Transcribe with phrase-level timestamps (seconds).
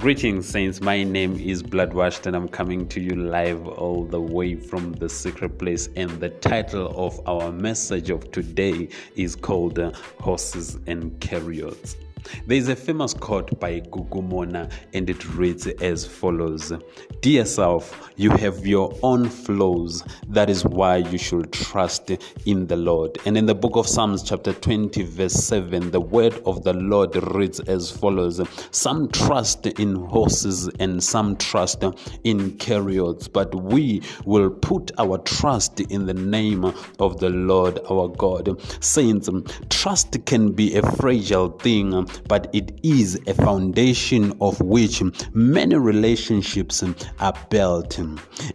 [0.00, 0.80] Greetings, Saints.
[0.80, 5.10] My name is Bloodwashed, and I'm coming to you live all the way from the
[5.10, 5.90] secret place.
[5.94, 9.78] And the title of our message of today is called
[10.18, 11.96] Horses and Chariots.
[12.46, 16.72] There is a famous quote by Gugu Mona, and it reads as follows
[17.20, 20.04] Dear self, you have your own flaws.
[20.28, 22.10] That is why you should trust
[22.46, 23.18] in the Lord.
[23.24, 27.16] And in the book of Psalms, chapter 20, verse 7, the word of the Lord
[27.34, 31.84] reads as follows Some trust in horses and some trust
[32.24, 36.64] in chariots, but we will put our trust in the name
[36.98, 38.60] of the Lord our God.
[38.82, 39.28] Saints,
[39.68, 46.82] trust can be a fragile thing but it is a foundation of which many relationships
[47.20, 47.98] are built.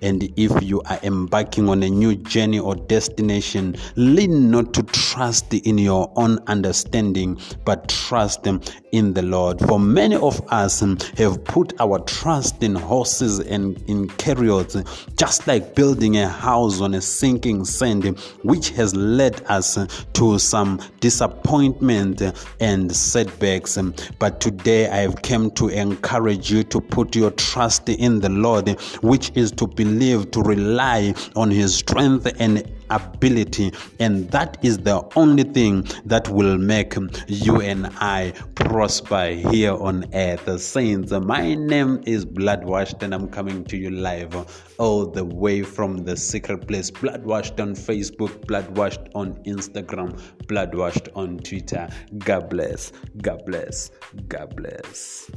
[0.02, 5.54] And if you are embarking on a new journey or destination, lean not to trust
[5.54, 8.48] in your own understanding, but trust
[8.92, 9.60] in the Lord.
[9.60, 10.82] For many of us
[11.18, 14.76] have put our trust in horses and in chariots,
[15.18, 18.06] just like building a house on a sinking sand,
[18.44, 19.78] which has led us
[20.14, 22.22] to some disappointment
[22.60, 23.78] and setbacks setbacks.
[23.78, 28.30] Um, but today I have come to encourage you to put your trust in the
[28.30, 28.70] Lord,
[29.02, 35.02] which is to believe, to rely on His strength and ability, and that is the
[35.16, 36.96] only thing that will make
[37.28, 40.62] you and I prosper here on earth.
[40.62, 44.36] Saints, my name is Bloodwashed, and I'm coming to you live
[44.78, 46.92] all the way from the secret place.
[46.92, 51.88] Bloodwashed on Facebook, Bloodwashed on Instagram, Bloodwashed on Twitter.
[52.20, 52.92] God bless,
[53.22, 53.92] God bless,
[54.28, 55.30] God bless.